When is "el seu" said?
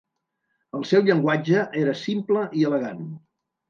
0.79-1.05